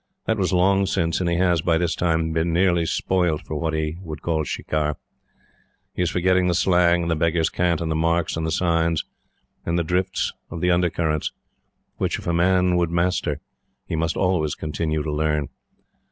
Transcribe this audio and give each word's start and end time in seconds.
That 0.25 0.39
was 0.39 0.51
long 0.51 0.87
since, 0.87 1.19
and 1.21 1.29
he 1.29 1.35
has, 1.37 1.61
by 1.61 1.77
this 1.77 1.93
time, 1.93 2.31
been 2.31 2.51
nearly 2.51 2.87
spoilt 2.87 3.43
for 3.45 3.53
what 3.55 3.75
he 3.75 3.97
would 4.01 4.23
call 4.23 4.43
shikar. 4.43 4.97
He 5.93 6.01
is 6.01 6.09
forgetting 6.09 6.47
the 6.47 6.55
slang, 6.55 7.03
and 7.03 7.11
the 7.11 7.15
beggar's 7.15 7.51
cant, 7.51 7.81
and 7.81 7.91
the 7.91 7.95
marks, 7.95 8.35
and 8.35 8.43
the 8.43 8.49
signs, 8.51 9.05
and 9.63 9.77
the 9.77 9.83
drift 9.83 10.33
of 10.49 10.59
the 10.59 10.71
undercurrents, 10.71 11.31
which, 11.97 12.17
if 12.17 12.25
a 12.25 12.33
man 12.33 12.77
would 12.77 12.89
master, 12.89 13.41
he 13.85 13.95
must 13.95 14.17
always 14.17 14.55
continue 14.55 15.03
to 15.03 15.11
learn. 15.13 15.49